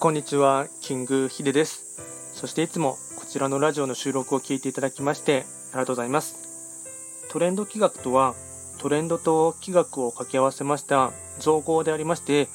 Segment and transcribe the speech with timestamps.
[0.00, 2.00] こんにちは、キングヒデです。
[2.34, 7.28] そしていつもこちらのラジオの収録を聞いていただきましてありがとうございます。
[7.30, 8.34] トレンド企画とは、
[8.78, 12.48] トレンドと企画を掛け合わせました造語でありまして、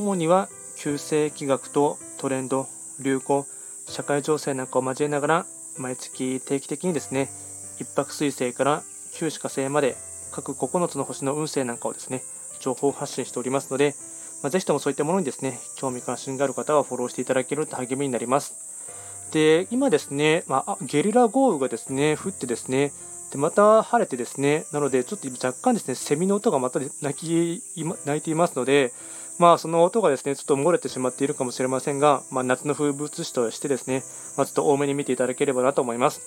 [0.00, 0.48] 主には
[0.78, 2.66] 旧世企画とトレンド、
[2.98, 3.46] 流行、
[3.86, 5.46] 社会情勢なんかを交えながら、
[5.78, 7.30] 毎月定期的にですね、
[7.78, 8.82] 一泊水星から
[9.14, 9.96] 九死火星まで
[10.32, 12.24] 各9つの星の運勢なんかをですね、
[12.58, 13.94] 情報発信しておりますので、
[14.42, 18.54] まあ、ぜひともそういったものにですね、興味関心がある方はフォローしていただけると励みになります。
[19.32, 22.92] で、今ですね、まあ、ゲリラ豪雨がですね、降ってですね、
[23.30, 27.62] でまた晴れてですね、なのでちょっと若干ですね、セミの音がまた鳴き
[28.04, 28.92] 鳴いていますので、
[29.38, 34.02] まあ、その音がですね、ちょっと漏れてしまっているかもしれませんが、まあ、夏の風物詩としてですね、
[34.36, 36.20] まあ、ちょっと多めに見ていただければなと思います。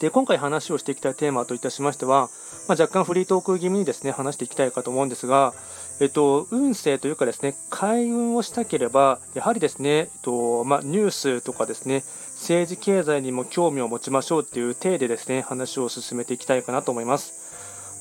[0.00, 2.28] で今回話をしていきたいテーマといたしましては、
[2.68, 5.54] まあ、若干フリートーク気味にですね話していきたいかと思うんですが、
[6.00, 12.02] えっと、運勢というかですね開運をしたければやはりですね、えっとまあ、ニュースとかですね
[12.34, 17.44] 政治経済にも興味を持ちましょうっていう体でですね話を進めていきたいかなと思います。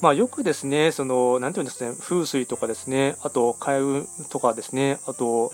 [0.01, 5.53] まあ、よくですね、その、なんていうんですかね、風水とかですね、あと、開運とかですね、あと、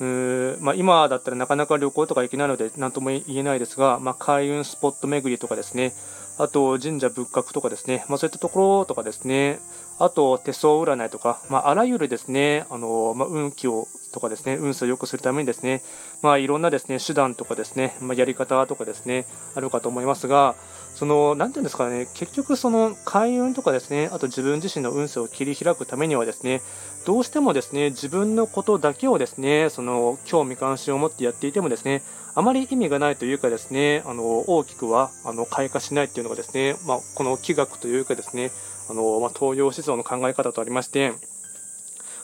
[0.00, 5.94] うーまあ、今だったらなかなか旅行とか行けないので、なんとも言えないですが、まあ、開運スポット巡りとかですね、
[6.38, 9.58] あと、神社仏閣とかですね、まあ、そういったところとかですね、
[9.98, 15.82] あと、手相占いとか、まあ、あらゆるですね、あの、まあ、運気を、とかですね、運勢を良くするためにですね、
[16.22, 20.56] まあ、いろんなですね、手段とかですね、まあ、やり方とかですね、あるかと思いますが、
[20.96, 26.62] その、なんていうんですかね、結局その開運とかですね、あと自分自身の運勢を切り開くためにはですね、
[27.04, 32.02] どうしてもですね、自分のことだけをですね、その興味関心を持ってやっていてもですね、
[32.34, 38.50] あまり意味がないというかですね、あの大きくはあの開花しないっていうのがですね、まあ、この気学というかですね、
[38.88, 41.12] あのまあ、東洋思想の考え方とありまして、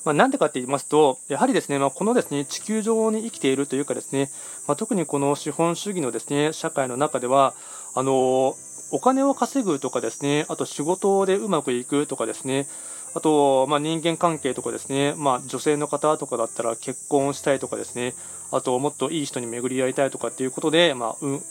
[0.04, 4.30] まあ、なんでかって言いますと、やはりですね、まあ、このですね、地球上に生きているというかですね、
[4.66, 7.54] まあ、特にこの資本主義のですね、社会の中では、
[7.94, 8.56] あの、
[8.92, 12.68] お金を稼ぐとかですね、あと仕事でうまくいくとかですね、
[13.14, 18.14] あと、まあ、人間関係とかですね、まあ、女性の方とかだったら結婚したいとかですね、
[18.50, 21.42] あともっといい人に巡り合いたいとかっていうことで、まあ、運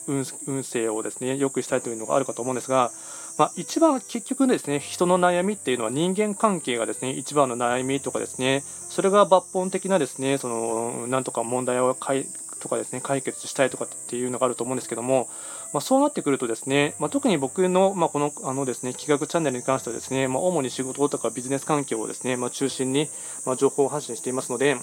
[0.48, 2.92] 運勢をですね、良くしたいというのがあるかと思うんですが、
[3.38, 12.28] まあ、一番結局ですね、人の悩みっていうのは人間関係がですね、一番の悩みとかですね、それが抜本的なですね、その、なんとか問題を解
[12.62, 15.28] とかですね、解決したいとかっていうのがあると思うんですけども、
[15.74, 23.10] まあ、そうなってくるとですね、まあ、特に僕の、まあ、このあのですね、企画チャンネルに関してはですね、まあ、主に仕事とかビジネス環境をですね、まあ、中心に、
[23.46, 24.78] まあ、情報発信していますので、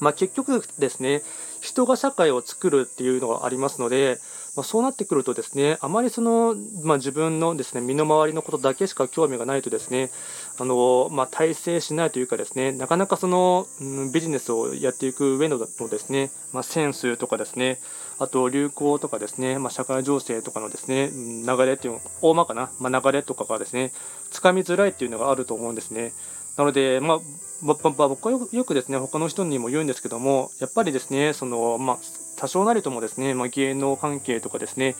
[0.00, 1.22] まあ、結局ですね、
[1.60, 4.18] 人が社会を作るっていうのがありますので、
[4.56, 10.10] まあ、そうなってくるとですね、あまりその、まあ、自分のですね、身の回りのことだけしか興味がないとですね、
[10.58, 17.80] あの、まあ、体制しないというかですね、なかなかその、うん、ビジネスをやっていく上ののですね、まあ、センスとかですね、
[18.18, 23.92] あと流行とかですね、まあ、社会情勢とかのですね、流れっていうの、大まかな、まあ、流れとかがですね、
[24.30, 26.12] つかみづらいっていうのがあると思うんですね。
[26.56, 27.20] なので、まあ、
[27.62, 31.98] 僕はよくですね、他の人にも言うんですけども、やっぱりですね、その、まあ、
[32.44, 34.96] 多少なりともですね、まあ、芸能関係とかですね、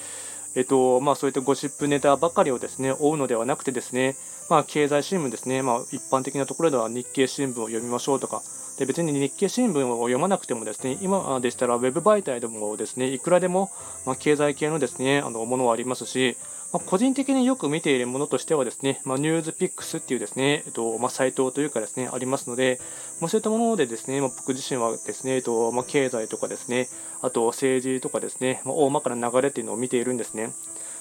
[0.55, 4.17] えっと、まあ、そういったゴシップネタばかりをですね、追うのではなくてですね、
[4.49, 8.41] まあ、経済新聞ですね、まあ、一般的なところでは日経新聞を読みましょうとか、
[8.79, 13.71] で別に日経新聞を読まなくてもですね、今でしたらウェブ媒体でもですね、いくらでも、
[14.07, 16.39] ま、経済系のですね、あのものはありますし、
[16.75, 22.81] ま、個人的によく見ているものとしてはですね、まあ、ニュースピックスっていうですね、えっとまあ、サイトというかですね、ありますので、
[23.21, 26.89] まあ、そういったものでですね、ま、僕自身はですね、えっとま、経済とかですね、
[27.23, 30.51] あと政治とかですね、ま、大まかな流れっていうのを見ているんですね。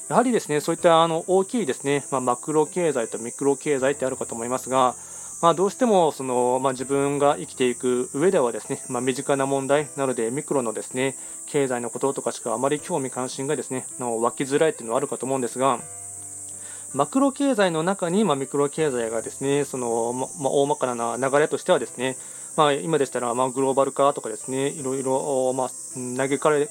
[0.09, 4.94] やはりですね、そういったあの大きいですね、ま、マクロ経済とミクロ経済ってあるかと思いますが、
[5.43, 11.17] まあ、どうしてもその、まあ、自分が生きていく上ではですね、まあ、身近な問題なのでミクロのですね
[11.47, 15.79] 経済のこととかしかあまり興味関心がですねの湧きづらいっていうのはあるかと思うんですが
[16.93, 22.15] マクロ経済の中に、ま、ミクロ経済がですねその、ま、大まかな流れとしてはですね
[22.56, 25.69] まあ、今でしたら、まあ、グローバル化とかですねいろいろ、まあ、
[26.15, 26.69] 嘆かれ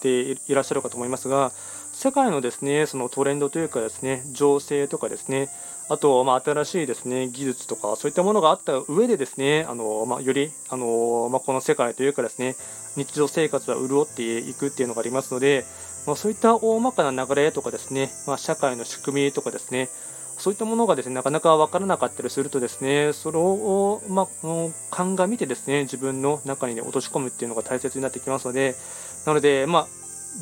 [0.00, 1.50] ていらっしゃるかと思いますが
[1.92, 5.48] 世界のですねそのトレンドというかですね情勢とかですね
[5.88, 12.56] あと、まあ、新しいですね技術とかそういったものがあった上でですねあの、まあ、よりあの、まあ、この世界というかですね
[12.96, 15.64] 日常生活は潤っていくっていうのがありますので、
[16.06, 19.88] まあ、そういった大まかな流れとかですね、まあ、社会の仕組みとかですね
[20.38, 24.26] そういったものがですねなかなか分からなかったりするとですねそれを、まあ、
[24.90, 28.74] 鑑みてですね自分の中に、ね、落とし込むっていうのが大切になってきますので
[29.26, 29.86] なので、まあ、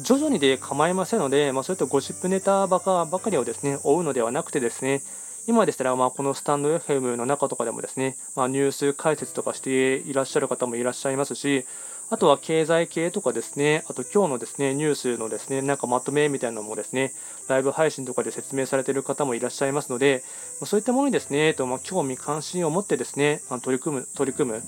[0.02, 5.02] 徐々にで構いませんので、まあ、そういったゴシップネタばかばかりをですね追うのではなくてですね
[5.46, 11.64] 今でしたら、まあ、このスタンド FM の中とかでもですね、まあ、ニュース解説とかしていらっしゃる方もいらっしゃいますし、
[12.10, 17.12] あとは経済系とかですね、あと今日のですね、ニュースのですね、なんかまとめみたいなのもですね、
[17.48, 20.22] ライブ配信とかで説明されている方もいらっしゃいますので、
[20.64, 24.62] そういったものにですね、とまあ、興味関心を持ってですね、取り組む、取り組む。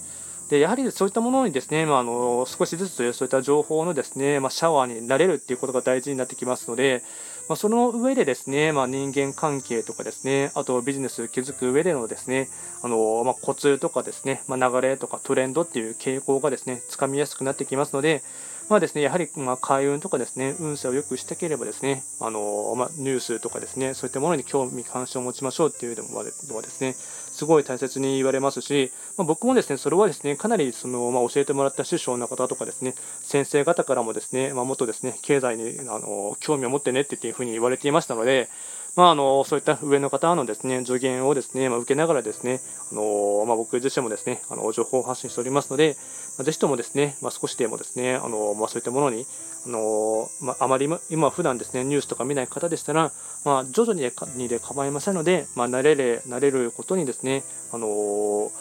[0.48, 7.02] でやはりそういったものにですね、まあ、あの少しずつそういった情報のですね、まあ、シャワーになれるっていうことが大事になってきますので、
[7.48, 12.48] まあ、その上でですね、まあ、人間関係とかですね、あとビジネス築く上でのですね、
[12.82, 18.22] あのまあ、コツとかですね、ま、流れとかトレンドっていう傾向がですね、つかみやすくなってきますので、
[18.70, 26.96] まあですね、やはり、ま開運とかですね、運勢を良くしたければですね、あのま、ニュースとかですね、そういったものに興味関心を持ちましょうっていうのはですね、
[27.44, 38.48] すごい大切に言われますし、まあ、僕もですね、それはですね、かなりその、まあ、教えてもらった師匠の方とかですね、先生方からもですね、まあ、もっとですね、経済にあの興味を持ってねっていうふうに言われていましたので、
[38.96, 42.60] まあ、あのそういった上の方のですね助言をですね、まあ、受けながらですね、
[42.92, 45.96] あのまあ、僕自身もですねあの情報発信しておりますので、
[46.38, 49.26] まあ、ぜひともですね、まあ、少しでもですね、あのまあ、そういったものに、
[49.66, 53.12] あのまあ、あまり今、普段ですねニュースとか見ない方でしたら、
[53.44, 57.42] まあ、徐々にでにで構いませんので、まあ、慣れれ慣れることにですね、
[57.72, 58.52] あの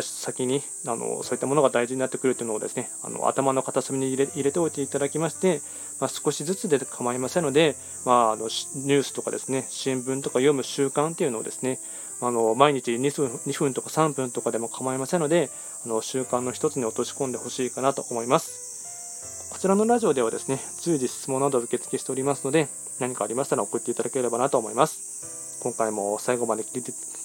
[0.00, 5.60] 先にあのそういったものが大事になってくるというのをですねあの頭の片隅に入れ入れておいていただきまして、
[6.00, 7.74] まあ、少しずつで構いませんので、
[8.06, 11.80] まあ、あのニュースとかですね新聞とか読む習慣っていうのをですね
[12.22, 15.50] あの毎日2分 ,2 分とか3分とかでも構いませんので
[15.84, 22.68] あの習慣の一つに落とし込んでほしいかなと思いますこちらのラジオではですね随時質問など受付しておりますので
[23.00, 26.78] 何かありましたら送っていただければなと思います今回も最後まで聞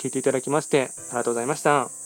[0.07, 2.04] いていただきましてありがとうございました。